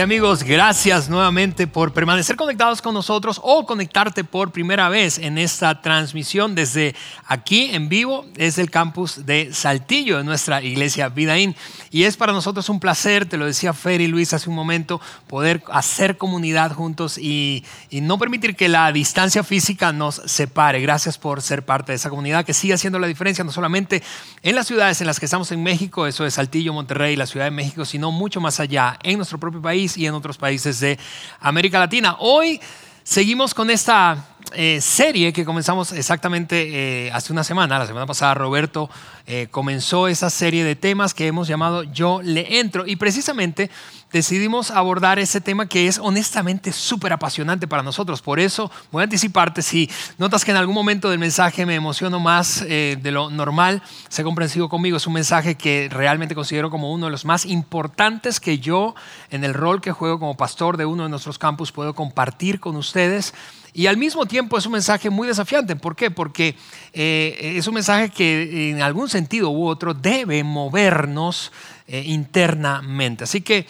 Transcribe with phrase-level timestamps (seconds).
[0.00, 5.80] Amigos, gracias nuevamente por permanecer conectados con nosotros o conectarte por primera vez en esta
[5.80, 6.94] transmisión desde
[7.26, 11.56] aquí en vivo, desde el campus de Saltillo de nuestra iglesia Vidaín.
[11.90, 15.00] Y es para nosotros un placer, te lo decía Fer y Luis hace un momento,
[15.26, 20.80] poder hacer comunidad juntos y, y no permitir que la distancia física nos separe.
[20.80, 24.02] Gracias por ser parte de esa comunidad que sigue haciendo la diferencia, no solamente
[24.42, 27.46] en las ciudades en las que estamos en México, eso es Saltillo, Monterrey, la Ciudad
[27.46, 30.98] de México, sino mucho más allá, en nuestro propio país y en otros países de
[31.40, 32.16] América Latina.
[32.18, 32.60] Hoy
[33.02, 37.78] seguimos con esta eh, serie que comenzamos exactamente eh, hace una semana.
[37.78, 38.88] La semana pasada Roberto
[39.26, 42.86] eh, comenzó esa serie de temas que hemos llamado Yo le entro.
[42.86, 43.70] Y precisamente
[44.10, 48.22] decidimos abordar ese tema que es honestamente súper apasionante para nosotros.
[48.22, 52.18] Por eso voy a anticiparte, si notas que en algún momento del mensaje me emociono
[52.18, 54.96] más de lo normal, sé comprensivo conmigo.
[54.96, 58.94] Es un mensaje que realmente considero como uno de los más importantes que yo
[59.30, 62.76] en el rol que juego como pastor de uno de nuestros campus puedo compartir con
[62.76, 63.34] ustedes.
[63.78, 65.76] Y al mismo tiempo es un mensaje muy desafiante.
[65.76, 66.10] ¿Por qué?
[66.10, 66.56] Porque
[66.92, 71.52] eh, es un mensaje que en algún sentido u otro debe movernos
[71.86, 73.22] eh, internamente.
[73.22, 73.68] Así que,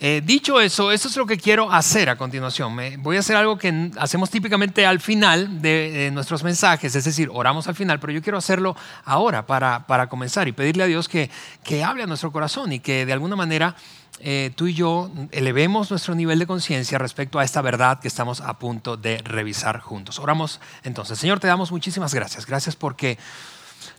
[0.00, 2.74] eh, dicho eso, eso es lo que quiero hacer a continuación.
[3.00, 7.68] voy a hacer algo que hacemos típicamente al final de, nuestros mensajes, es decir, oramos
[7.68, 11.28] al final, pero yo quiero hacerlo ahora para, para comenzar y pedirle a Dios que,
[11.62, 13.76] que hable a nuestro corazón y que de alguna manera
[14.22, 18.40] eh, tú y yo elevemos nuestro nivel de conciencia respecto a esta verdad que estamos
[18.42, 20.18] a punto de revisar juntos.
[20.18, 21.18] Oramos entonces.
[21.18, 22.44] Señor, te damos muchísimas gracias.
[22.44, 23.18] Gracias porque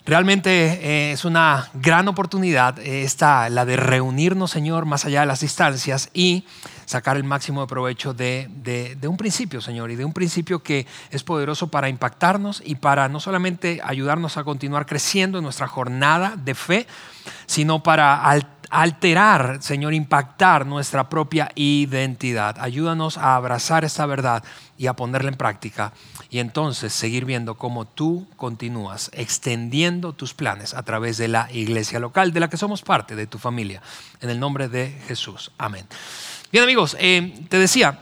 [0.05, 5.25] realmente eh, es una gran oportunidad eh, esta, la de reunirnos, Señor, más allá de
[5.25, 6.45] las distancias y
[6.85, 10.85] sacar el máximo de provecho de, de, un principio, Señor, y de un principio que
[11.09, 16.35] es poderoso para impactarnos y para no solamente ayudarnos a continuar creciendo en nuestra jornada
[16.35, 16.87] de fe,
[17.45, 18.29] sino para
[18.71, 22.55] alterar Señor, impactar nuestra propia identidad.
[22.59, 24.43] Ayúdanos a abrazar esta verdad
[24.77, 25.93] y a ponerla en práctica
[26.29, 31.99] y entonces seguir viendo cómo tú continúas extendiendo tus planes a través de la iglesia
[31.99, 33.81] local de la que somos parte de tu familia.
[34.21, 35.51] En el nombre de Jesús.
[35.57, 35.85] Amén.
[36.51, 37.99] Bien amigos, eh, te decía,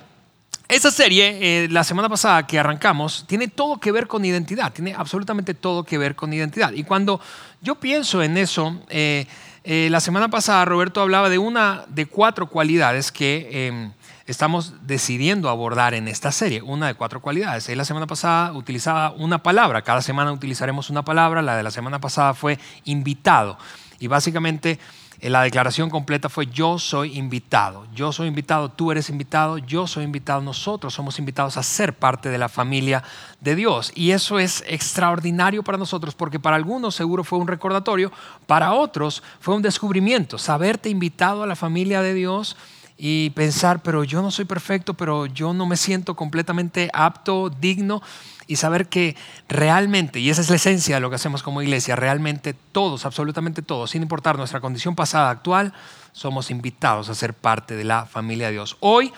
[0.69, 4.93] esta serie, eh, la semana pasada que arrancamos, tiene todo que ver con identidad, tiene
[4.93, 6.73] absolutamente todo que ver con identidad.
[6.73, 7.19] Y cuando
[7.59, 9.25] yo pienso en eso, eh,
[9.63, 13.91] eh, la semana pasada Roberto hablaba de una de cuatro cualidades que em,
[14.25, 16.61] estamos decidiendo abordar en esta serie.
[16.61, 17.67] Una de cuatro cualidades.
[17.75, 19.81] la semana pasada utilizaba una palabra.
[19.81, 21.41] Cada semana utilizaremos una palabra.
[21.41, 23.57] La de la semana pasada fue invitado.
[23.99, 24.79] Y básicamente
[25.21, 27.85] la declaración completa fue yo soy invitado.
[27.93, 32.29] Yo soy invitado, tú eres invitado, yo soy invitado, nosotros somos invitados a ser parte
[32.29, 33.03] de la familia
[33.41, 33.91] de Dios.
[33.95, 38.13] Y eso es extraordinario para nosotros porque para algunos seguro fue un recordatorio,
[38.47, 42.55] para otros fue un descubrimiento, saberte invitado a la familia de Dios
[42.97, 48.01] y pensar, pero yo no soy perfecto, pero yo no me siento completamente apto, digno
[48.49, 49.15] y saber que
[49.47, 53.61] realmente, y esa es la esencia de lo que hacemos como iglesia, realmente todos, absolutamente
[53.61, 55.71] todos, sin importar nuestra condición pasada, actual,
[56.13, 58.75] somos invitados a ser parte de la familia de Dios.
[58.79, 59.13] Hoy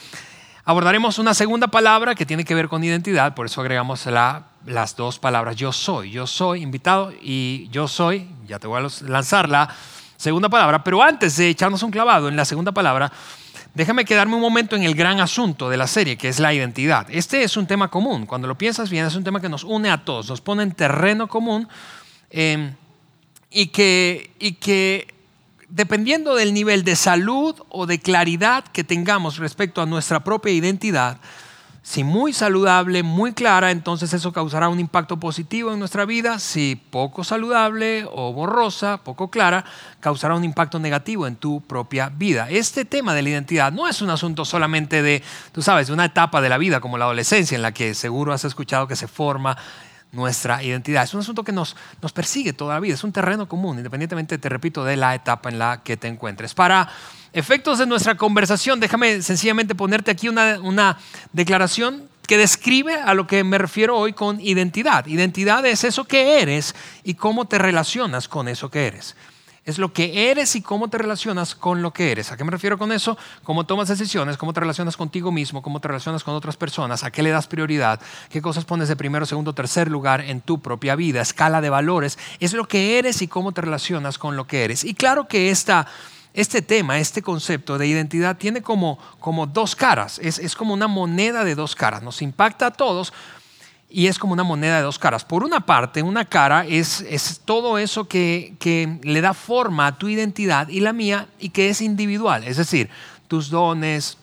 [0.65, 4.05] abordaremos una segunda palabra que tiene que ver con identidad, por eso agregamos
[4.65, 9.07] las dos palabras yo soy, yo soy invitado y yo soy, ya te voy a
[9.07, 9.73] lanzar la
[10.21, 13.11] segunda palabra, pero antes de echarnos un clavado en la segunda palabra,
[13.73, 17.07] déjame quedarme un momento en el gran asunto de la serie, que es la identidad.
[17.09, 19.89] Este es un tema común, cuando lo piensas bien, es un tema que nos une
[19.89, 21.67] a todos, nos pone en terreno común
[22.29, 22.71] eh,
[23.49, 25.07] y, que, y que
[25.69, 31.17] dependiendo del nivel de salud o de claridad que tengamos respecto a nuestra propia identidad,
[31.83, 36.37] si muy saludable, muy clara, entonces eso causará un impacto positivo en nuestra vida.
[36.37, 39.65] Si poco saludable o borrosa, poco clara,
[39.99, 42.47] causará un impacto negativo en tu propia vida.
[42.51, 46.05] Este tema de la identidad no es un asunto solamente de, tú sabes, de una
[46.05, 49.07] etapa de la vida como la adolescencia en la que seguro has escuchado que se
[49.07, 49.57] forma
[50.11, 51.03] nuestra identidad.
[51.03, 54.37] Es un asunto que nos, nos persigue toda la vida, es un terreno común, independientemente,
[54.37, 56.53] te repito, de la etapa en la que te encuentres.
[56.53, 56.89] Para
[57.33, 60.97] efectos de nuestra conversación, déjame sencillamente ponerte aquí una,
[61.33, 65.05] declaración que describe a lo que me refiero hoy con identidad.
[65.07, 69.15] Identidad es eso que eres y cómo te relacionas con eso que eres.
[69.63, 72.31] es lo que eres y cómo te relacionas con lo que eres.
[72.31, 73.17] ¿A qué me refiero con eso?
[73.43, 77.11] Cómo tomas decisiones, cómo te relacionas contigo mismo, cómo te relacionas con otras personas, a
[77.11, 77.99] qué le das prioridad,
[78.29, 82.17] qué cosas pones de primero, segundo, tercer lugar en tu propia vida, escala de valores.
[82.39, 84.83] Es lo que eres y cómo te relacionas con lo que eres.
[84.83, 85.87] Y claro que esta,
[86.33, 90.87] este tema, este concepto de identidad tiene como, como dos caras, es, es como una
[90.87, 92.03] moneda de dos caras.
[92.03, 93.13] Nos impacta a todos,
[93.91, 95.25] y es como una moneda de dos caras.
[95.25, 99.97] Por una parte, una cara es, es todo eso que, que, le da forma a
[99.97, 102.89] tu identidad y la mía y que es individual, es decir,
[103.27, 104.17] tus dones,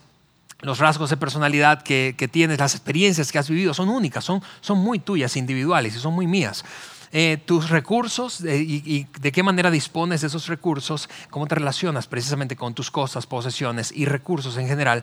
[0.61, 4.43] los rasgos de personalidad que, que tienes, las experiencias que has vivido son únicas, son,
[4.61, 6.65] son muy tuyas, individuales y son muy mías.
[7.11, 12.07] Eh, tus recursos eh, y, de qué manera dispones de esos recursos, cómo te relacionas
[12.07, 15.03] precisamente con tus cosas, posesiones y recursos en general.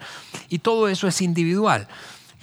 [0.50, 1.88] Y todo eso es individual.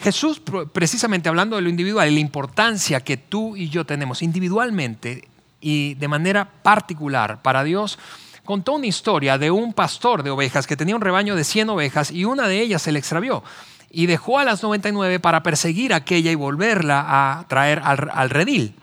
[0.00, 0.42] Jesús,
[0.72, 5.28] precisamente hablando de lo individual y la importancia que tú y yo tenemos individualmente
[5.60, 8.00] y de manera particular para Dios,
[8.44, 12.10] contó una historia de un pastor de ovejas que tenía un rebaño de 100 ovejas
[12.10, 13.44] y una de ellas se le extravió
[13.92, 18.74] y dejó a las 99 para perseguir aquella y volverla a traer al, al redil.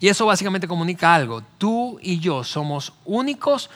[0.00, 1.42] Y eso básicamente comunica algo.
[1.58, 3.70] Tú y yo somos únicos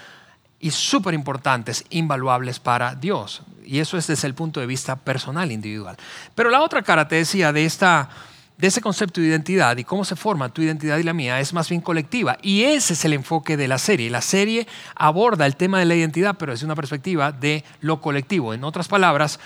[0.61, 3.43] y súper importantes, invaluables para Dios.
[3.65, 5.97] Y eso es desde el punto de vista personal, individual.
[6.35, 8.09] Pero la otra cara, te decía, de, esta,
[8.57, 11.53] de ese concepto de identidad y cómo se forma tu identidad y la mía es
[11.53, 12.39] más bien colectiva.
[12.43, 14.09] Y ese es el enfoque de la serie.
[14.09, 18.55] La serie aborda el tema de la identidad, pero desde una perspectiva de lo colectivo.
[18.55, 19.39] En otras palabras,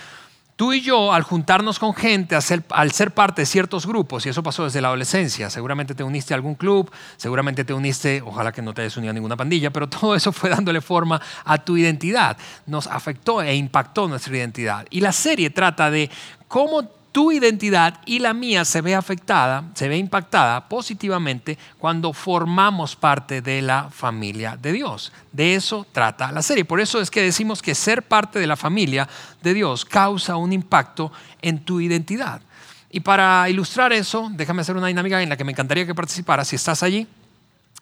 [0.61, 4.43] Tú y yo, al juntarnos con gente, al ser, parte de ciertos grupos, y eso
[4.43, 8.61] pasó desde la adolescencia, seguramente te uniste a algún club, seguramente te uniste, ojalá que
[8.61, 11.77] no te hayas unido a ninguna pandilla, pero todo eso fue dándole forma a tu
[11.77, 12.37] identidad,
[12.67, 14.85] nos afectó e impactó nuestra identidad.
[14.91, 16.11] Y la serie trata de
[16.47, 22.95] cómo tu identidad y la mía se ve afectada, se ve impactada positivamente cuando formamos
[22.95, 25.11] parte de la familia de Dios.
[25.31, 26.63] De eso trata la serie.
[26.63, 29.07] Por eso es que decimos que ser parte de la familia
[29.41, 31.11] de Dios causa un impacto
[31.41, 32.41] en tu identidad.
[32.89, 36.47] Y para ilustrar eso, déjame hacer una dinámica en la que me encantaría que participaras
[36.47, 37.07] si estás allí.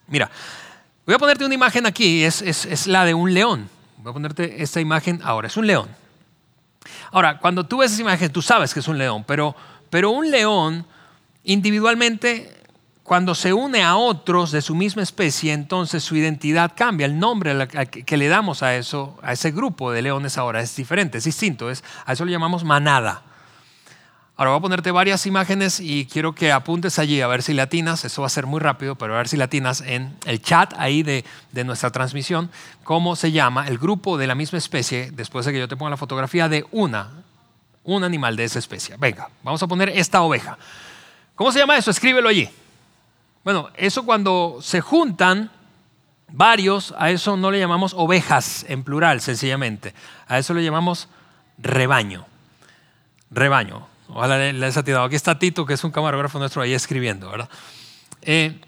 [0.07, 0.29] Mira,
[1.05, 3.69] voy a ponerte una imagen aquí, es, es, es la de un león.
[3.97, 5.87] Voy a ponerte esta imagen ahora, es un león.
[7.11, 9.55] Ahora, cuando tú ves esa imagen, tú sabes que es un león, pero,
[9.89, 10.85] pero un león
[11.43, 12.55] individualmente,
[13.03, 17.05] cuando se une a otros de su misma especie, entonces su identidad cambia.
[17.05, 17.67] El nombre
[18.05, 21.69] que le damos a eso, a ese grupo de leones ahora es diferente, es distinto.
[21.69, 23.23] Es, a eso lo llamamos manada.
[24.39, 28.05] Ahora voy a ponerte varias imágenes y quiero que apuntes allí a ver si latinas,
[28.05, 31.03] eso va a ser muy rápido, pero a ver si latinas en el chat ahí
[31.03, 32.49] de, de, nuestra transmisión,
[32.85, 35.89] cómo se llama el grupo de la misma especie, después de que yo te ponga
[35.89, 37.09] la fotografía de una,
[37.83, 38.95] un animal de esa especie.
[38.97, 40.57] Venga, vamos a poner esta oveja.
[41.35, 41.91] ¿Cómo se llama eso?
[41.91, 42.49] Escríbelo allí.
[43.43, 45.51] Bueno, eso cuando se juntan
[46.29, 49.93] varios, a eso no le llamamos ovejas en plural, sencillamente.
[50.29, 51.09] A eso le llamamos
[51.57, 52.25] rebaño.
[53.31, 53.98] Rebaño.
[54.11, 55.05] Ojalá les ha tirado.
[55.05, 57.49] Aquí está Tito, que es un camarógrafo nuestro ahí escribiendo, ¿verdad?
[58.23, 58.59] Eh,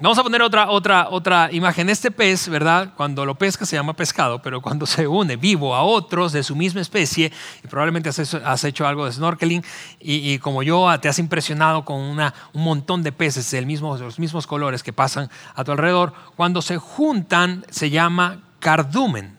[0.00, 1.90] vamos a poner otra, otra, otra imagen.
[1.90, 2.94] Este pez, ¿verdad?
[2.96, 6.56] Cuando lo pesca se llama pescado, pero cuando se une vivo a otros de su
[6.56, 7.30] misma especie,
[7.62, 9.62] y probablemente has hecho, algo de snorkeling,
[10.00, 14.04] y, como yo te has impresionado con una, un montón de peces del mismo, de
[14.04, 19.38] los mismos colores que pasan a tu alrededor, cuando se juntan se llama cardumen.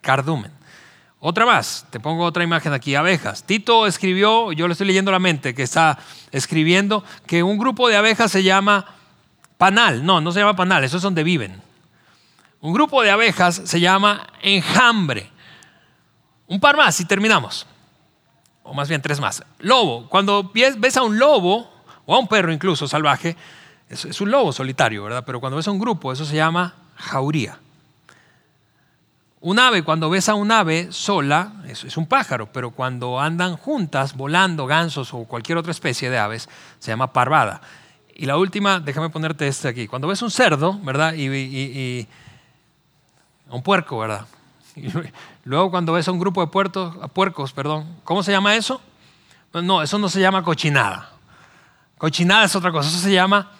[0.00, 0.59] Cardumen.
[1.22, 3.44] Otra más, te pongo otra imagen aquí, abejas.
[3.44, 5.98] Tito escribió, yo le estoy leyendo la mente, que está
[6.32, 8.86] escribiendo que un grupo de abejas se llama
[9.58, 10.04] panal.
[10.04, 11.60] No, no se llama panal, eso es donde viven.
[12.62, 15.30] Un grupo de abejas se llama enjambre.
[16.46, 17.66] Un par más y terminamos.
[18.62, 19.44] O más bien tres más.
[19.58, 20.08] Lobo.
[20.08, 21.70] Cuando ves a un lobo,
[22.06, 23.36] o a un perro incluso salvaje,
[23.90, 25.24] es un lobo solitario, ¿verdad?
[25.26, 27.58] Pero cuando ves a un grupo, eso se llama jauría.
[29.42, 33.56] Un ave, cuando ves a un ave sola, es, es un pájaro, pero cuando andan
[33.56, 37.62] juntas, volando, gansos o cualquier otra especie de aves, se llama parvada.
[38.20, 39.86] Y la última, déjame ponerte este aquí.
[39.86, 41.14] Cuando ves un cerdo, ¿verdad?
[41.14, 42.06] Y,
[43.48, 44.26] un puerco, ¿verdad?
[44.76, 44.88] Y
[45.44, 48.78] luego cuando ves a un grupo de puertos, puercos, perdón, ¿cómo se llama eso?
[49.50, 51.12] Pues no, eso no se llama cochinada.
[51.96, 53.50] Cochinada es otra cosa, eso se llama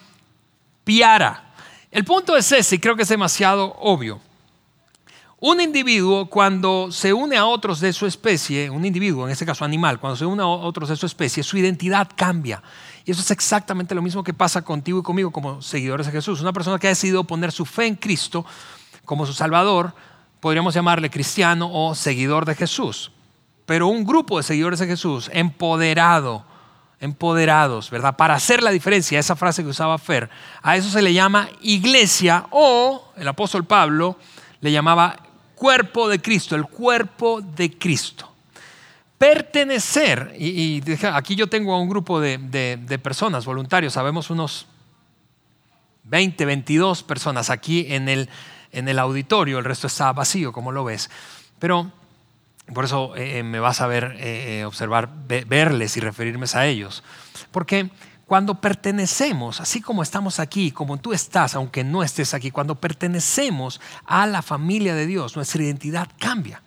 [0.84, 1.52] piara.
[1.90, 4.20] El punto es ese, y creo que es demasiado obvio.
[5.42, 9.64] Un individuo cuando se une a otros de su especie, un individuo, en este caso
[9.64, 12.62] animal, cuando se une a otros de su especie, su identidad cambia.
[13.06, 16.42] Y eso es exactamente lo mismo que pasa contigo y conmigo como seguidores de Jesús.
[16.42, 18.44] Una persona que ha decidido poner su fe en Cristo
[19.06, 19.94] como su Salvador,
[20.40, 23.10] podríamos llamarle cristiano o seguidor de Jesús.
[23.64, 26.44] Pero un grupo de seguidores de Jesús, empoderado,
[27.00, 28.14] empoderados, ¿verdad?
[28.14, 30.28] Para hacer la diferencia, esa frase que usaba Fer,
[30.60, 34.18] a eso se le llama iglesia o el apóstol Pablo
[34.60, 35.16] le llamaba
[35.60, 38.32] cuerpo de Cristo, el cuerpo de Cristo.
[39.18, 44.66] Pertenecer, y, aquí yo tengo a un grupo de, de personas, voluntarios, sabemos unos
[46.04, 48.30] 20, 22 personas aquí en el,
[48.72, 51.10] en el auditorio, el resto está vacío, como lo ves.
[51.58, 51.92] Pero
[52.72, 57.02] por eso eh, eh, me vas a ver, eh, observar, verles y referirme a ellos.
[57.50, 57.90] Porque
[58.30, 63.80] cuando pertenecemos, así como estamos aquí, como tú estás, aunque no estés aquí, cuando pertenecemos
[64.06, 66.62] a la familia de Dios, nuestra identidad cambia.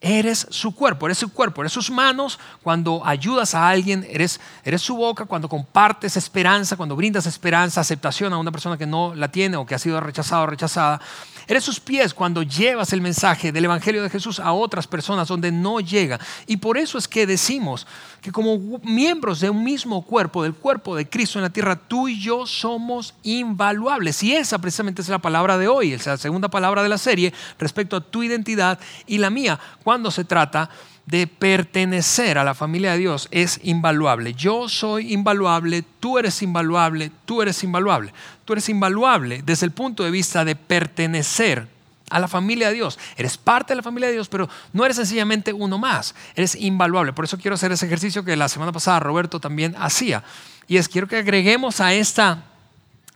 [0.00, 2.38] Eres su cuerpo, eres su cuerpo, eres sus manos.
[2.62, 5.24] Cuando ayudas a alguien, eres, eres su boca.
[5.24, 9.64] Cuando compartes esperanza, cuando brindas esperanza, aceptación a una persona que no la tiene o
[9.64, 11.00] que ha sido rechazado o rechazada.
[11.48, 15.52] Eres sus pies cuando llevas el mensaje del Evangelio de Jesús a otras personas donde
[15.52, 16.18] no llega.
[16.46, 17.86] Y por eso es que decimos
[18.20, 22.08] que como miembros de un mismo cuerpo, del cuerpo de Cristo en la tierra, tú
[22.08, 24.24] y yo somos invaluables.
[24.24, 27.32] Y esa precisamente es la palabra de hoy, es la segunda palabra de la serie
[27.60, 30.68] respecto a tu identidad y la mía, cuando se trata
[31.06, 34.34] de pertenecer a la familia de Dios es invaluable.
[34.34, 38.12] Yo soy invaluable, tú eres invaluable, tú eres invaluable.
[38.44, 41.68] Tú eres invaluable desde el punto de vista de pertenecer
[42.10, 42.98] a la familia de Dios.
[43.16, 46.16] Eres parte de la familia de Dios, pero no eres sencillamente uno más.
[46.34, 47.12] Eres invaluable.
[47.12, 50.24] Por eso quiero hacer ese ejercicio que la semana pasada Roberto también hacía.
[50.66, 52.42] Y es, quiero que agreguemos a esta,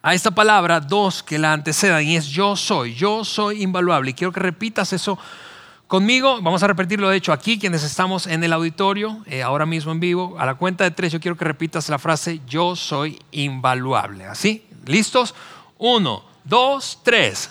[0.02, 2.94] a esta palabra dos que la antecedan y es yo soy.
[2.94, 4.12] Yo soy invaluable.
[4.12, 5.18] Y quiero que repitas eso
[5.90, 9.90] Conmigo, vamos a repetirlo de hecho aquí, quienes estamos en el auditorio, eh, ahora mismo
[9.90, 13.18] en vivo, a la cuenta de tres yo quiero que repitas la frase, yo soy
[13.32, 14.24] invaluable.
[14.24, 14.64] ¿Así?
[14.86, 15.34] ¿Listos?
[15.78, 17.50] Uno, dos, tres.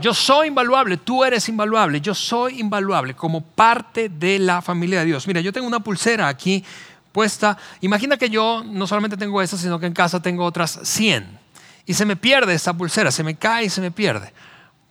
[0.00, 5.06] Yo soy invaluable, tú eres invaluable, yo soy invaluable como parte de la familia de
[5.06, 5.26] Dios.
[5.26, 6.64] Mira, yo tengo una pulsera aquí
[7.10, 7.58] puesta.
[7.80, 11.40] Imagina que yo no solamente tengo esa, sino que en casa tengo otras 100.
[11.86, 14.32] Y se me pierde esa pulsera, se me cae y se me pierde.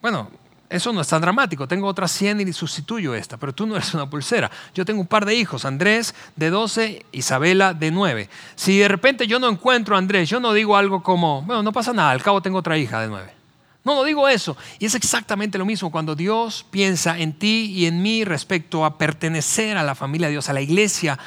[0.01, 0.29] Bueno,
[0.69, 1.67] eso no es tan dramático.
[1.67, 4.50] Tengo otras 100 y sustituyo esta, pero tú no eres una pulsera.
[4.74, 8.29] Yo tengo un par de hijos, Andrés de 12, Isabela de 9.
[8.55, 11.72] Si de repente yo no encuentro a Andrés, yo no digo algo como, bueno, no
[11.72, 13.31] pasa nada, al cabo tengo otra hija de 9.
[13.84, 14.57] No, no digo eso.
[14.79, 18.98] Y es exactamente lo mismo cuando Dios piensa en ti y en mí respecto a
[18.98, 21.19] pertenecer a la familia de Dios, a la iglesia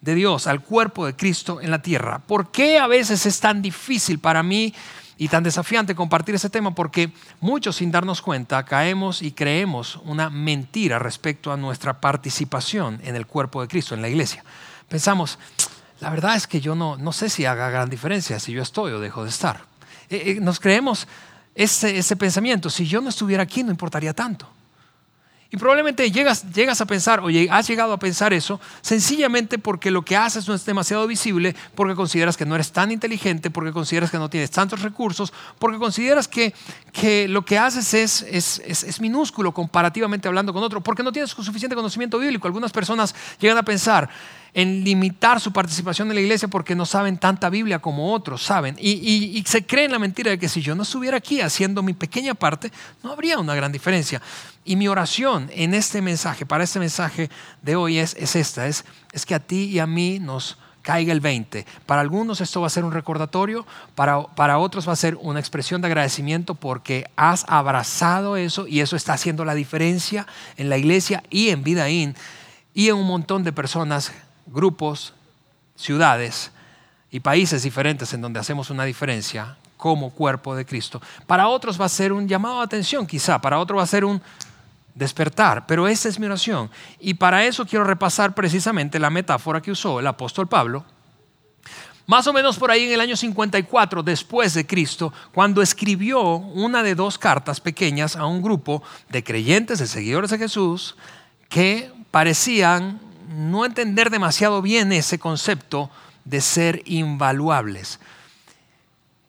[0.00, 2.20] de Dios, al cuerpo de Cristo en la tierra.
[2.20, 4.72] ¿Por qué a veces es tan difícil para mí?
[5.18, 10.30] Y tan desafiante compartir ese tema porque muchos sin darnos cuenta caemos y creemos una
[10.30, 14.44] mentira respecto a nuestra participación en el cuerpo de Cristo, en la iglesia.
[14.88, 15.38] Pensamos,
[16.00, 18.92] la verdad es que yo no, no sé si haga gran diferencia si yo estoy
[18.92, 19.64] o dejo de estar.
[20.08, 21.08] Eh, eh, nos creemos
[21.56, 24.48] ese, ese pensamiento, si yo no estuviera aquí no importaría tanto.
[25.50, 30.02] Y probablemente llegas, llegas a pensar o has llegado a pensar eso sencillamente porque lo
[30.02, 34.10] que haces no es demasiado visible, porque consideras que no eres tan inteligente, porque consideras
[34.10, 36.52] que no tienes tantos recursos, porque consideras que,
[36.92, 41.30] que lo que haces es, es, es, minúsculo comparativamente hablando con otro, porque no tienes
[41.30, 42.46] suficiente conocimiento bíblico.
[42.46, 44.10] Algunas personas llegan a pensar,
[44.54, 48.76] en limitar su participación en la iglesia porque no saben tanta Biblia como otros saben.
[48.78, 52.34] Y, se creen la mentira de que si yo no estuviera aquí haciendo mi pequeña
[52.34, 54.20] parte, no habría una gran diferencia.
[54.64, 57.30] Y mi oración en este mensaje, para este mensaje
[57.62, 61.12] de hoy es, es esta, es, es que a ti y a mí nos caiga
[61.12, 61.66] el 20.
[61.86, 65.38] Para algunos esto va a ser un recordatorio, para, para otros va a ser una
[65.38, 70.26] expresión de agradecimiento porque has abrazado eso y eso está haciendo la diferencia
[70.56, 72.16] en la iglesia y en Vidaín
[72.72, 74.12] y en un montón de personas
[74.52, 75.14] grupos,
[75.76, 76.50] ciudades
[77.10, 81.00] y países diferentes en donde hacemos una diferencia como cuerpo de Cristo.
[81.26, 84.04] Para otros va a ser un llamado de atención quizá, para otros va a ser
[84.04, 84.20] un
[84.94, 86.70] despertar, pero esa es mi oración.
[86.98, 90.84] Y para eso quiero repasar precisamente la metáfora que usó el apóstol Pablo,
[92.06, 96.82] más o menos por ahí en el año 54 después de Cristo, cuando escribió una
[96.82, 100.96] de dos cartas pequeñas a un grupo de creyentes, de seguidores de Jesús,
[101.50, 105.90] que parecían no entender demasiado bien ese concepto
[106.24, 108.00] de ser invaluables.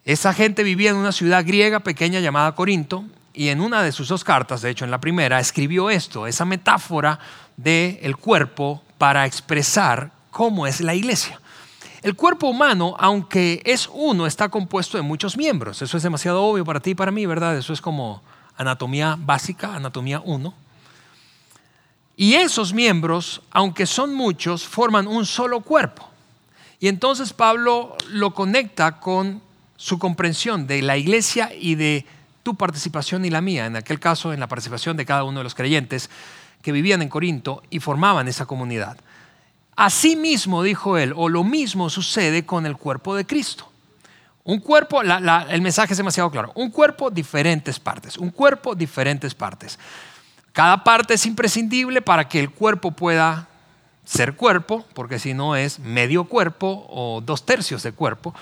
[0.06, 3.04] Esa gente vivía en una ciudad griega pequeña llamada Corinto
[3.34, 6.46] y en una de sus dos cartas, de hecho en la primera, escribió esto, esa
[6.46, 7.20] metáfora
[7.58, 11.40] del el cuerpo para expresar cómo es la iglesia.
[12.02, 15.82] El cuerpo humano, aunque es uno, está compuesto de muchos miembros.
[15.82, 17.58] Eso es demasiado obvio para ti y para mí, ¿verdad?
[17.58, 18.22] Eso es como
[18.56, 20.54] anatomía básica, anatomía uno.
[22.22, 26.06] Y esos miembros, aunque son muchos, forman un solo cuerpo.
[26.82, 29.42] Y entonces Pablo lo conecta con
[29.78, 32.06] su comprensión de la iglesia y de
[32.44, 35.46] tu participación y la mía, en aquel caso en la participación de cada uno de
[35.46, 36.10] los creyentes
[36.62, 38.98] que vivían en Corinto y formaban esa comunidad.
[39.78, 43.72] Asimismo, dijo él, o lo mismo sucede con el cuerpo de Cristo.
[44.44, 49.80] Un cuerpo, el mensaje es demasiado claro, un cuerpo, diferentes partes, un cuerpo, diferentes partes.
[50.60, 53.48] Cada parte es imprescindible para que el cuerpo pueda
[54.04, 58.36] ser cuerpo, porque si no es medio cuerpo o dos tercios de cuerpo,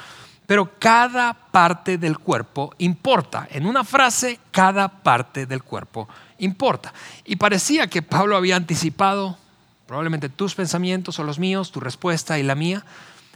[0.48, 3.48] pero cada parte del cuerpo importa.
[3.52, 6.10] En una frase, cada parte del cuerpo
[6.40, 6.92] importa.
[7.24, 9.38] Y parecía que Pablo había anticipado
[9.86, 12.84] probablemente tus pensamientos o los míos, tu respuesta y la mía,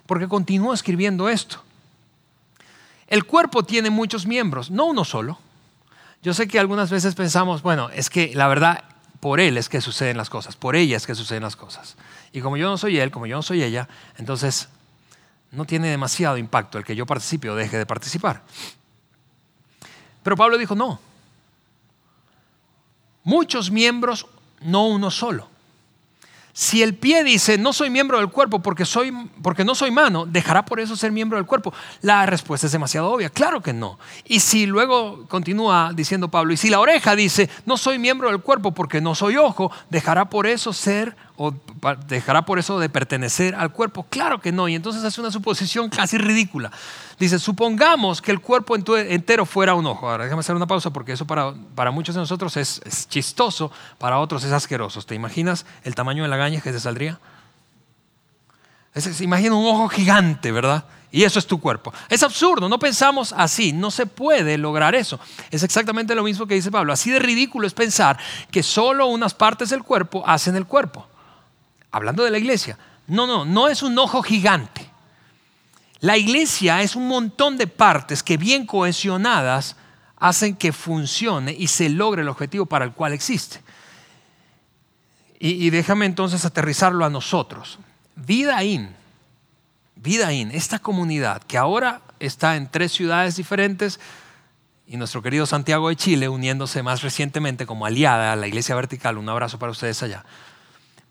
[0.08, 1.62] porque continúa escribiendo esto.
[3.06, 5.38] El cuerpo tiene muchos miembros, no uno solo.
[6.22, 8.84] Yo sé que algunas veces pensamos, bueno, es que la verdad,
[9.20, 11.98] por él es que suceden las cosas, por ella es que suceden las cosas.
[12.32, 13.88] Y como yo no soy él, como yo no soy ella,
[14.18, 14.70] entonces
[15.52, 18.44] no tiene demasiado impacto el que yo participe o deje de participar.
[20.24, 21.00] Pero Pablo dijo, no.
[23.24, 24.28] Muchos miembros,
[24.62, 25.51] no uno solo.
[26.54, 30.26] Si el pie dice, no soy miembro del cuerpo porque, soy, porque no soy mano,
[30.26, 31.74] ¿dejará por eso ser miembro del cuerpo?
[32.02, 33.98] La respuesta es demasiado obvia, claro que no.
[34.26, 38.42] Y si luego continúa diciendo Pablo, y si la oreja dice, no soy miembro del
[38.42, 41.54] cuerpo porque no soy ojo, ¿dejará por eso ser o
[42.08, 44.06] dejará por eso de pertenecer al cuerpo?
[44.10, 44.68] Claro que no.
[44.68, 46.72] Y entonces hace una suposición casi ridícula.
[47.20, 50.10] Dice, supongamos que el cuerpo entero fuera un ojo.
[50.10, 54.20] Ahora déjame hacer una pausa porque eso para, para muchos de nosotros es, chistoso, para
[54.20, 55.02] otros es asqueroso.
[55.04, 57.20] ¿Te imaginas el tamaño de la gaña que se saldría?
[58.94, 60.84] Es, imagina un ojo gigante, ¿verdad?
[61.12, 61.94] Y eso es tu cuerpo.
[62.10, 65.20] Es absurdo, no pensamos así, no se puede lograr eso.
[65.52, 66.94] Es exactamente lo mismo que dice Pablo.
[66.94, 68.18] Así de ridículo es pensar
[68.50, 71.08] que solo unas partes del cuerpo hacen el cuerpo.
[71.92, 74.90] Hablando de la iglesia, no, no, no es un ojo gigante.
[76.00, 79.76] La iglesia es un montón de partes que bien cohesionadas
[80.18, 83.62] hacen que funcione y se logre el objetivo para el cual existe.
[85.44, 87.80] Y, déjame entonces aterrizarlo a nosotros.
[88.16, 88.96] Vida In,
[89.96, 94.00] Vida In, esta comunidad que ahora está en tres ciudades diferentes
[94.86, 99.18] y nuestro querido Santiago de Chile uniéndose más recientemente como aliada a la Iglesia Vertical,
[99.18, 100.24] un abrazo para ustedes allá.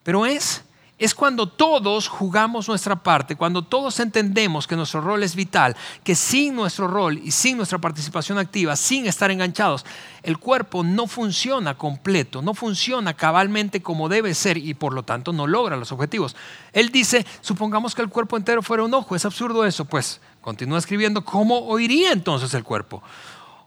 [0.05, 0.63] Pero es
[1.01, 6.15] es cuando todos jugamos nuestra parte, cuando todos entendemos que nuestro rol es vital, que
[6.15, 9.87] sin nuestro rol y sin nuestra participación activa, sin estar enganchados,
[10.23, 15.33] el cuerpo no funciona completo, no funciona cabalmente como debe ser y por lo tanto
[15.33, 16.37] no logra los objetivos.
[16.75, 20.79] Él dice, supongamos que el cuerpo entero fuera un ojo, es absurdo eso, pues continúa
[20.79, 23.03] escribiendo, ¿cómo oiría entonces el cuerpo?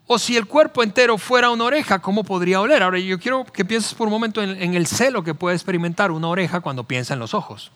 [0.06, 2.84] O si el cuerpo entero fuera una oreja, ¿cómo podría oler?
[2.84, 6.28] Ahora yo quiero que pienses por un momento en, el celo que puede experimentar una
[6.28, 7.72] oreja cuando piensa en los ojos.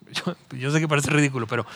[0.52, 1.66] Yo, sé que parece ridículo, pero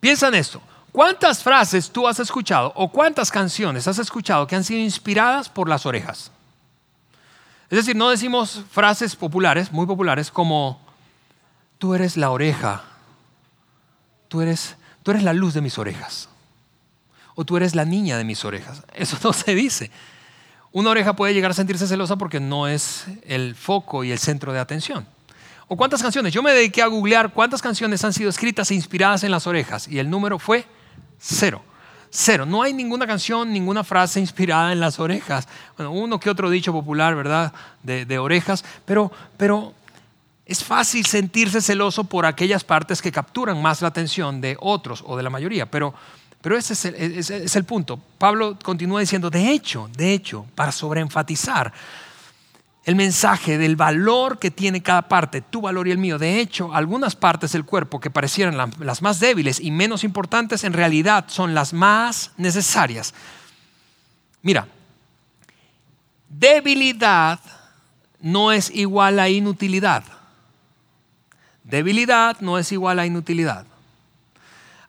[0.00, 0.62] piensa en esto.
[0.90, 5.68] ¿Cuántas frases tú has escuchado o cuántas canciones has escuchado que han sido inspiradas por
[5.68, 6.30] las orejas?
[7.68, 10.80] Es decir, no decimos frases populares, muy populares, como
[11.78, 12.84] tú eres la oreja,
[14.28, 16.28] tú eres, tú eres la luz de mis orejas
[17.34, 18.82] o tú eres la niña de mis orejas.
[18.94, 19.90] Eso no se dice.
[20.72, 24.52] Una oreja puede llegar a sentirse celosa porque no es el foco y el centro
[24.52, 25.06] de atención.
[25.68, 26.32] ¿O cuántas canciones?
[26.32, 29.88] Yo me dediqué a googlear cuántas canciones han sido escritas e inspiradas en las orejas
[29.88, 30.66] y el número fue
[31.18, 31.62] cero.
[32.10, 32.46] Cero.
[32.46, 35.48] No hay ninguna canción, ninguna frase inspirada en las orejas.
[35.76, 37.52] Bueno, uno que otro dicho popular, ¿verdad?
[37.82, 39.74] De, de orejas, pero, pero
[40.46, 45.16] es fácil sentirse celoso por aquellas partes que capturan más la atención de otros o
[45.16, 45.94] de la mayoría, pero
[46.44, 47.98] pero ese es el, punto.
[48.18, 51.72] Pablo continúa diciendo, de hecho, de hecho, para sobreenfatizar
[52.84, 56.18] el mensaje del valor que tiene cada parte, tu valor y el mío.
[56.18, 60.74] De hecho, algunas partes del cuerpo que parecieran las más débiles y menos importantes, en
[60.74, 63.14] realidad son las más necesarias.
[64.42, 64.68] Mira,
[66.28, 67.40] debilidad
[68.20, 70.04] no es igual a inutilidad.
[71.62, 73.64] Debilidad no es igual a inutilidad.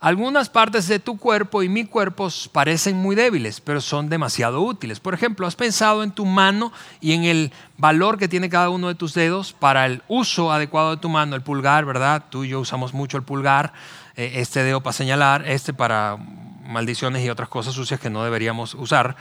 [0.05, 4.99] Algunas partes de tu cuerpo y mi cuerpo parecen muy débiles, pero son demasiado útiles.
[4.99, 8.87] Por ejemplo, ¿has pensado en tu mano y en el valor que tiene cada uno
[8.87, 11.35] de tus dedos para el uso adecuado de tu mano?
[11.35, 12.25] El pulgar, ¿verdad?
[12.29, 13.73] Tú y yo usamos mucho el pulgar,
[14.15, 16.17] eh, este dedo para señalar, este para
[16.67, 19.15] maldiciones y otras cosas sucias que no deberíamos usar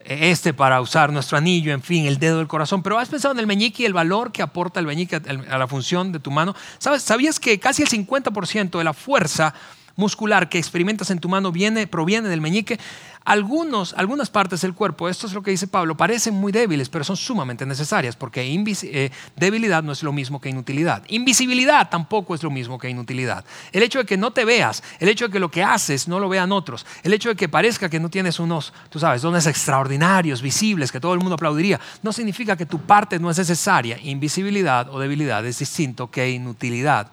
[0.00, 2.82] e, este para usar nuestro anillo, en fin, el dedo del corazón.
[2.82, 5.66] Pero has pensado en el meñique y el valor que aporta el meñique a la
[5.66, 6.54] función de tu mano.
[6.78, 9.54] ¿Sabías que casi el 50% de la fuerza
[9.98, 12.78] muscular que experimentas en tu mano viene, proviene del meñique.
[13.24, 17.04] Algunos, algunas partes del cuerpo, esto es lo que dice Pablo, parecen muy débiles, pero
[17.04, 21.02] son sumamente necesarias, porque eh, debilidad no es lo mismo que inutilidad.
[21.08, 23.44] Invisibilidad tampoco es lo mismo que inutilidad.
[23.72, 26.20] El hecho de que no te veas, el hecho de que lo que haces no
[26.20, 29.46] lo vean otros, el hecho de que parezca que no tienes unos, tú sabes, dones
[29.46, 33.98] extraordinarios, visibles, que todo el mundo aplaudiría, no significa que tu parte no es necesaria.
[34.00, 37.10] Invisibilidad o debilidad es distinto que inutilidad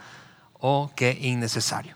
[0.59, 1.95] o que innecesario.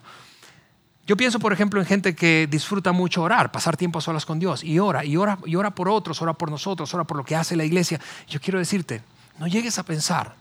[1.09, 4.37] Yo pienso, por ejemplo, en gente que disfruta mucho orar, pasar tiempo a solas con
[4.37, 7.25] Dios y ora, y ora, y ora por otros, ora por nosotros, ora por lo
[7.25, 7.99] que hace la iglesia.
[8.27, 9.01] Yo quiero decirte,
[9.39, 10.35] no llegues a pensar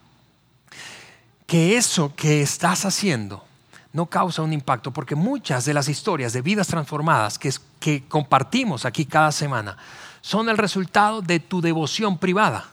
[1.47, 3.43] que eso que estás haciendo
[3.95, 7.51] no causa un impacto, porque muchas de las historias de vidas transformadas que,
[7.81, 9.79] que compartimos aquí cada semana
[10.21, 12.67] son el resultado de tu devoción privada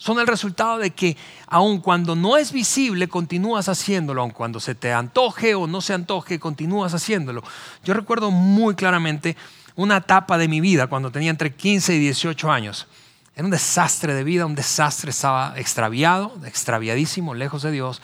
[0.00, 1.14] son el resultado de que
[1.46, 5.92] aun cuando no es visible, continúas haciéndolo, aun cuando se te antoje o no se
[5.92, 7.44] antoje, continúas haciéndolo.
[7.84, 9.36] Yo recuerdo muy claramente
[9.76, 12.88] una etapa de mi vida cuando tenía entre 15 y 18 años.
[13.34, 18.00] Era un desastre de vida, un desastre, estaba extraviado, extraviadísimo, lejos de Dios,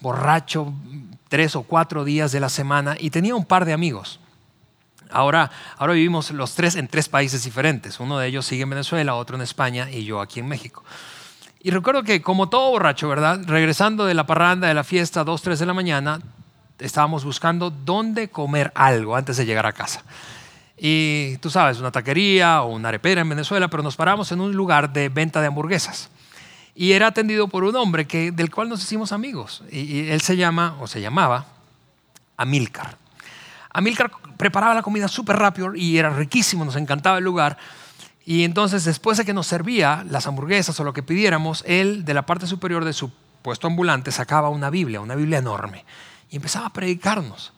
[0.00, 0.72] borracho
[1.28, 4.20] tres o cuatro días de la semana y tenía un par de amigos.
[5.10, 8.00] Ahora, ahora vivimos los tres en tres países diferentes.
[8.00, 10.82] Uno de ellos sigue en Venezuela, otro en España y yo aquí en México.
[11.66, 13.40] Y recuerdo que como todo borracho, ¿verdad?
[13.44, 16.20] Regresando de la parranda, de la fiesta, 2, 3 de la mañana,
[16.78, 20.04] estábamos buscando dónde comer algo antes de llegar a casa.
[20.78, 24.52] Y tú sabes, una taquería o una arepera en Venezuela, pero nos paramos en un
[24.52, 26.08] lugar de venta de hamburguesas.
[26.76, 29.64] Y era atendido por un hombre que, del cual nos hicimos amigos.
[29.68, 31.46] Y, y él se llama, o se llamaba,
[32.36, 32.96] Amilcar.
[33.72, 37.58] Amilcar preparaba la comida súper rápido y era riquísimo, nos encantaba el lugar.
[38.28, 42.12] Y entonces después de que nos servía las hamburguesas o lo que pidiéramos, él de
[42.12, 45.84] la parte superior de su puesto ambulante sacaba una Biblia, una Biblia enorme,
[46.28, 47.52] y empezaba a predicarnos.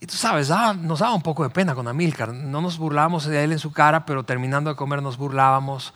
[0.00, 2.34] Y tú sabes, nos daba un poco de pena con Amílcar.
[2.34, 5.94] No nos burlábamos de él en su cara, pero terminando de comer nos burlábamos.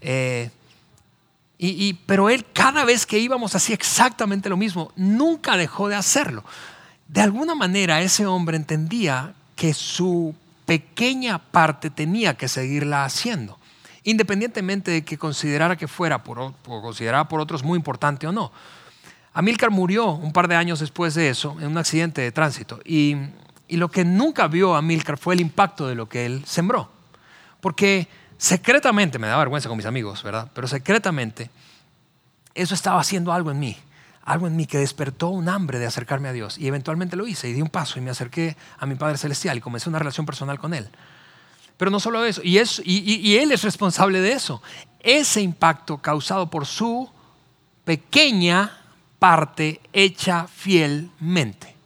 [0.00, 0.50] Eh,
[1.58, 4.90] y, pero él cada vez que íbamos hacía exactamente lo mismo.
[4.96, 6.44] Nunca dejó de hacerlo.
[7.08, 10.34] De alguna manera ese hombre entendía que su
[10.66, 13.58] pequeña parte tenía que seguirla haciendo,
[14.02, 16.52] independientemente de que considerara que fuera por, o
[16.82, 18.52] consideraba por otros muy importante o no.
[19.32, 23.16] Amílcar murió un par de años después de eso en un accidente de tránsito y,
[23.68, 26.90] y lo que nunca vio Amílcar fue el impacto de lo que él sembró,
[27.60, 30.50] porque secretamente, me da vergüenza con mis amigos, ¿verdad?
[30.52, 31.50] Pero secretamente
[32.54, 33.76] eso estaba haciendo algo en mí
[34.26, 36.58] algo en mí que despertó un hambre de acercarme a Dios.
[36.58, 39.56] Y eventualmente lo hice y di un paso y me acerqué a mi Padre Celestial
[39.56, 40.88] y comencé una relación personal con Él.
[41.76, 44.60] Pero no solo eso, y, Él es responsable de eso.
[44.98, 47.08] Ese impacto causado por su
[47.84, 48.76] pequeña
[49.20, 51.76] parte hecha fielmente.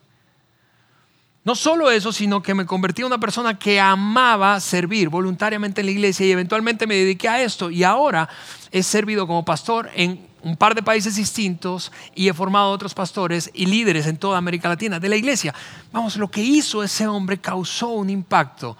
[1.44, 5.86] No solo eso, sino que me convertí en una persona que amaba servir voluntariamente en
[5.86, 7.70] la iglesia y eventualmente me dediqué a esto.
[7.70, 8.30] Y ahora
[8.70, 13.50] he servido como pastor en un par de países distintos y he formado otros pastores
[13.54, 15.54] y líderes en toda América Latina de la iglesia.
[15.92, 18.76] Vamos, lo que hizo ese hombre causó un impacto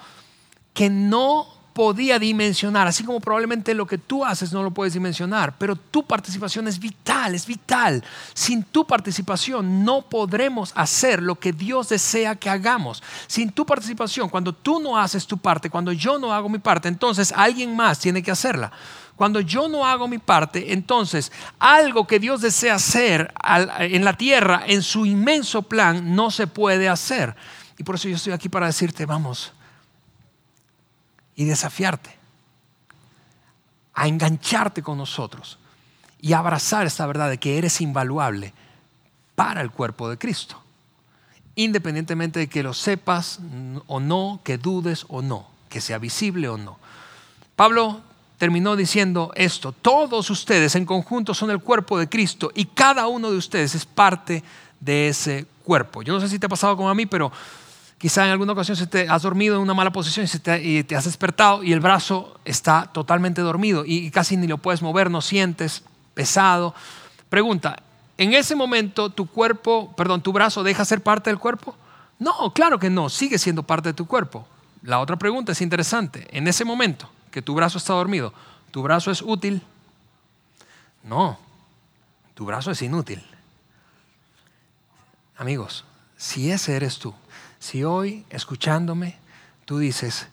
[0.73, 5.57] que no podía dimensionar, así como probablemente lo que tú haces no lo puedes dimensionar,
[5.57, 8.05] pero tu participación es vital, es vital.
[8.35, 13.03] Sin tu participación no podremos hacer lo que Dios desea que hagamos.
[13.27, 16.88] Sin tu participación, cuando tú no haces tu parte, cuando yo no hago mi parte,
[16.88, 18.73] entonces alguien más tiene que hacerla.
[19.21, 23.35] Cuando yo no hago mi parte, entonces algo que Dios desea hacer
[23.81, 27.37] en la tierra, en su inmenso plan, no se puede hacer.
[27.77, 29.53] Y por eso yo estoy aquí para decirte, vamos,
[31.37, 32.17] y desafiarte
[33.93, 35.59] a engancharte con nosotros
[36.19, 38.55] y abrazar esta verdad de que eres invaluable
[39.35, 40.63] para el cuerpo de Cristo,
[41.57, 43.41] independientemente de que lo sepas
[43.87, 46.79] o no, que dudes o no, que sea visible o no.
[47.55, 48.09] Pablo
[48.40, 53.31] terminó diciendo esto, todos ustedes en conjunto son el cuerpo de Cristo y cada uno
[53.31, 54.42] de ustedes es parte
[54.81, 56.00] de ese cuerpo.
[56.00, 57.31] Yo no sé si te ha pasado como a mí, pero
[57.98, 60.26] quizá en alguna ocasión se te has dormido en una mala posición
[60.62, 64.81] y, te, has despertado y el brazo está totalmente dormido y casi ni lo puedes
[64.81, 65.83] mover, no sientes
[66.14, 66.74] pesado.
[67.29, 67.76] Pregunta,
[68.16, 71.76] ¿en ese momento tu cuerpo, perdón, tu brazo deja ser parte del cuerpo?
[72.18, 74.48] No, claro que no, sigue siendo parte de tu cuerpo.
[74.83, 76.26] La otra pregunta es interesante.
[76.31, 78.33] En ese momento, que tu brazo está dormido,
[78.71, 79.62] ¿tu brazo es útil?
[81.03, 81.38] No,
[82.35, 83.25] tu brazo es inútil.
[85.37, 85.85] Amigos,
[86.16, 87.14] si ese eres tú,
[87.59, 89.16] si hoy escuchándome
[89.64, 90.27] tú dices,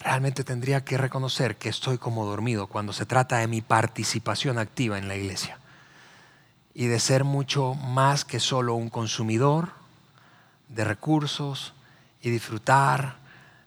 [0.00, 4.98] realmente tendría que reconocer que estoy como dormido cuando se trata de mi participación activa
[4.98, 5.58] en la iglesia
[6.74, 9.70] y de ser mucho más que solo un consumidor
[10.68, 11.74] de recursos
[12.20, 13.21] y disfrutar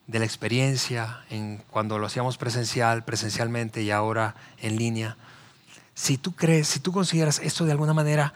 [0.08, 5.18] de la experiencia en cuando lo hacíamos presencial, presencialmente y ahora en línea.
[5.98, 8.34] Si tú crees, si tú consideras esto de alguna manera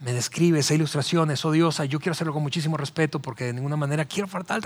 [0.00, 3.76] me describe esa ilustración, es odiosa, yo quiero hacerlo con muchísimo respeto porque de ninguna
[3.76, 4.62] manera quiero faltar,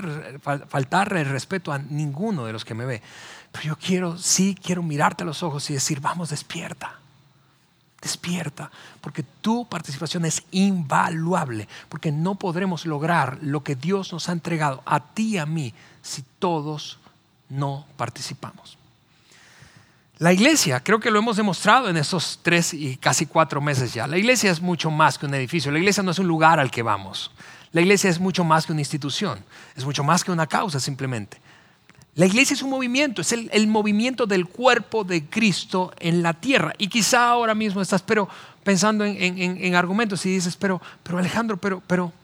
[0.69, 3.03] faltarle el respeto a ninguno de los que me ve.
[3.51, 7.01] Pero yo quiero, sí, quiero mirarte a los ojos y decir, vamos, despierta.
[8.01, 14.33] Despierta, porque tu participación es invaluable, porque no podremos lograr lo que Dios nos ha
[14.33, 15.75] entregado a ti y a mí
[16.07, 16.99] si todos
[17.49, 18.79] no participamos.
[20.19, 24.07] La iglesia, creo que lo hemos demostrado en estos tres y casi cuatro meses ya,
[24.07, 26.71] la iglesia es mucho más que un edificio, la iglesia no es un lugar al
[26.71, 27.31] que vamos,
[27.73, 31.39] la iglesia es mucho más que una institución, es mucho más que una causa simplemente.
[32.15, 36.73] La iglesia es un movimiento, es el, movimiento del cuerpo de Cristo en la tierra.
[36.79, 38.27] Y quizá ahora mismo estás pero,
[38.65, 42.15] pensando en, argumentos y dices, pero, pero Alejandro, pero, pero,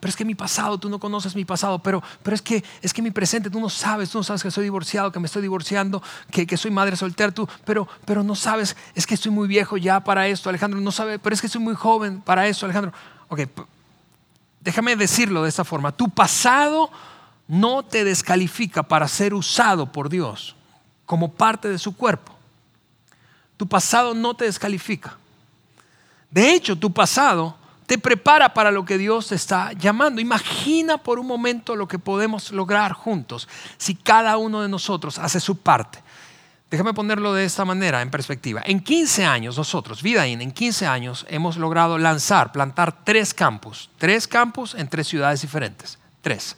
[0.00, 2.92] pero es que mi pasado, tú no conoces mi pasado, pero, pero es, que, es
[2.92, 5.42] que mi presente, tú no sabes, tú no sabes que soy divorciado, que me estoy
[5.42, 9.48] divorciando, que, que soy madre soltera, tú, pero, pero no sabes, es que estoy muy
[9.48, 12.66] viejo ya para esto, Alejandro, no sabes, pero es que soy muy joven para eso,
[12.66, 12.92] Alejandro.
[13.28, 13.40] Ok,
[14.60, 16.90] déjame decirlo de esta forma, tu pasado
[17.48, 20.56] no te descalifica para ser usado por Dios
[21.04, 22.32] como parte de su cuerpo.
[23.56, 25.16] Tu pasado no te descalifica.
[26.30, 27.56] De hecho, tu pasado
[27.86, 30.20] te prepara para lo que Dios te está llamando.
[30.20, 35.40] Imagina por un momento lo que podemos lograr juntos si cada uno de nosotros hace
[35.40, 36.02] su parte.
[36.70, 38.62] Déjame ponerlo de esta manera en perspectiva.
[38.64, 43.90] En 15 años, nosotros, Vidaín, en 15 años hemos logrado lanzar, plantar tres campus.
[43.98, 45.98] Tres campus en tres ciudades diferentes.
[46.22, 46.56] Tres.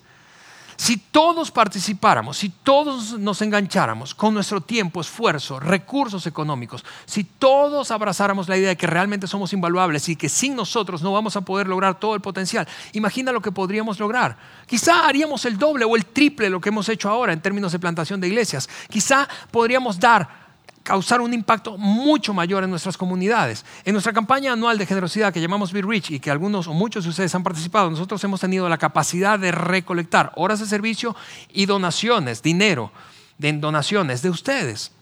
[0.76, 7.90] Si todos participáramos, si todos nos engancháramos con nuestro tiempo, esfuerzo, recursos económicos, si todos
[7.90, 11.42] abrazáramos la idea de que realmente somos invaluables y que sin nosotros no vamos a
[11.42, 14.36] poder lograr todo el potencial, imagina lo que podríamos lograr.
[14.66, 17.72] Quizá haríamos el doble o el triple de lo que hemos hecho ahora en términos
[17.72, 18.68] de plantación de iglesias.
[18.88, 20.43] Quizá podríamos dar
[20.84, 23.64] causar un impacto mucho mayor en nuestras comunidades.
[23.84, 27.04] En nuestra campaña anual de generosidad que llamamos Be Rich y que algunos o muchos
[27.04, 31.16] de ustedes han participado, nosotros hemos tenido la capacidad de recolectar horas de servicio
[31.52, 32.92] y donaciones, dinero,
[33.38, 34.92] de donaciones de ustedes.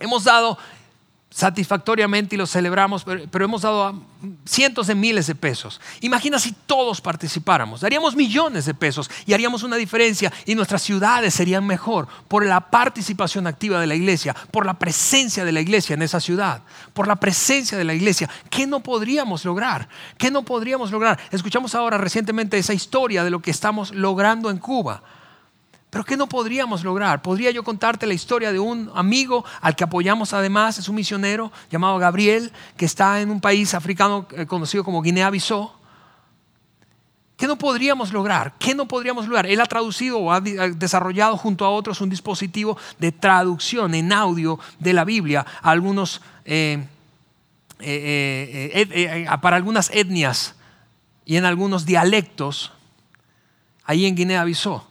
[0.00, 0.56] Hemos dado
[1.30, 4.02] satisfactoriamente y lo celebramos, pero, hemos dado
[4.44, 5.80] cientos de miles de pesos.
[6.00, 11.32] Imagina si todos participáramos, daríamos millones de pesos y haríamos una diferencia y nuestras ciudades
[11.32, 15.94] serían mejor por la participación activa de la iglesia, por la presencia de la iglesia
[15.94, 16.62] en esa ciudad,
[16.92, 18.28] por la presencia de la iglesia.
[18.50, 19.88] ¿Qué no podríamos lograr?
[20.18, 21.18] ¿Qué no podríamos lograr?
[21.30, 25.02] Escuchamos ahora recientemente esa historia de lo que estamos logrando en Cuba.
[25.90, 27.20] Pero ¿qué no podríamos lograr?
[27.20, 31.50] Podría yo contarte la historia de un amigo al que apoyamos además, es un misionero
[31.68, 35.72] llamado Gabriel, que está en un país africano eh, conocido como Guinea-Bissau.
[37.36, 38.54] ¿Qué no podríamos lograr?
[38.58, 39.46] ¿Qué no podríamos lograr?
[39.46, 44.60] Él ha traducido o ha desarrollado junto a otros un dispositivo de traducción en audio
[44.78, 46.86] de la Biblia algunos, eh,
[47.80, 50.54] eh, para algunas etnias
[51.24, 52.72] y en algunos dialectos
[53.86, 54.89] ahí en Guinea-Bissau.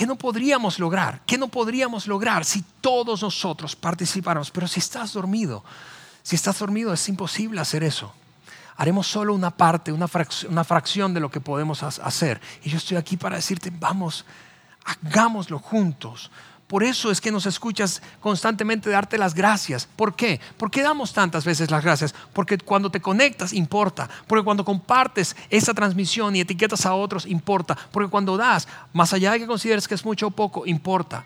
[0.00, 1.20] ¿Qué no podríamos lograr?
[1.26, 4.50] ¿Qué no podríamos lograr si todos nosotros participáramos?
[4.50, 5.62] Pero si estás dormido,
[6.22, 8.10] si estás dormido es imposible hacer eso.
[8.78, 12.40] Haremos solo una parte, una fracción, una fracción de lo que podemos hacer.
[12.62, 14.24] Y yo estoy aquí para decirte, vamos,
[14.86, 16.30] hagámoslo juntos.
[16.70, 19.88] Por eso es que nos escuchas constantemente darte las gracias.
[19.96, 20.40] ¿Por qué?
[20.56, 22.14] ¿Por qué damos tantas veces las gracias?
[22.32, 24.08] Porque cuando te conectas importa.
[24.28, 27.76] Porque cuando compartes esa transmisión y etiquetas a otros importa.
[27.90, 31.24] Porque cuando das, más allá de que consideres que es mucho o poco, importa.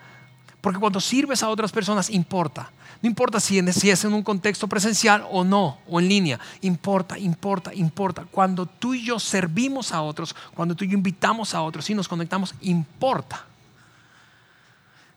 [0.63, 2.71] Porque cuando sirves a otras personas, importa.
[3.03, 6.41] No importa si, es en un contexto presencial o no, o en línea.
[6.63, 8.25] Importa, importa, importa.
[8.31, 11.95] Cuando tú y yo servimos a otros, cuando tú y yo invitamos a otros y
[11.95, 13.45] nos conectamos, importa.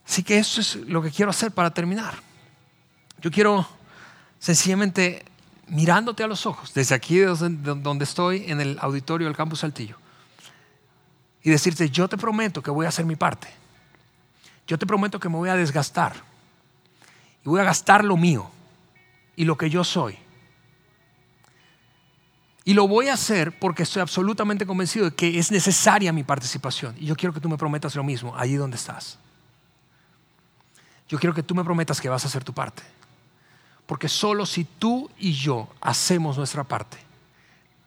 [0.08, 2.15] Así que eso es lo que quiero hacer para terminar.
[3.20, 3.67] Yo quiero
[4.39, 5.26] sencillamente
[5.67, 9.98] mirándote a los ojos, desde aquí donde estoy en el auditorio del Campus Saltillo,
[11.43, 13.50] y decirte, yo te prometo que voy a hacer mi parte.
[14.65, 16.13] Yo te prometo que me voy a desgastar.
[17.46, 18.50] Y voy a gastar lo mío
[19.36, 20.17] y lo que yo soy.
[22.65, 26.96] Y lo voy a hacer porque estoy absolutamente convencido de que es necesaria mi participación.
[27.00, 29.17] Y yo quiero que tú me prometas lo mismo, allí donde estás
[31.08, 32.84] yo quiero que tú me prometas que vas a hacer tu parte.
[33.86, 36.98] Porque solo si tú y yo hacemos nuestra parte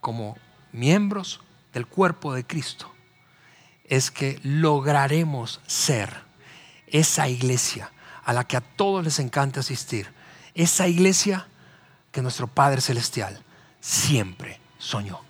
[0.00, 0.37] como
[0.72, 1.40] miembros
[1.74, 2.90] del cuerpo de Cristo,
[3.85, 6.22] es que lograremos ser
[6.87, 7.90] esa iglesia
[8.24, 10.11] a la que a todos les encanta asistir.
[10.54, 11.46] Esa iglesia
[12.12, 13.42] que nuestro Padre Celestial
[13.80, 15.29] siempre soñó.